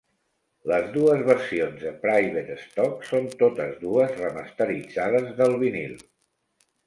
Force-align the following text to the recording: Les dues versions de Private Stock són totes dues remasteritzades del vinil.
Les 0.69 0.85
dues 0.93 1.19
versions 1.27 1.81
de 1.87 1.91
Private 2.05 2.55
Stock 2.63 3.05
són 3.11 3.29
totes 3.43 3.77
dues 3.85 4.17
remasteritzades 4.23 5.29
del 5.43 5.55
vinil. 5.65 5.93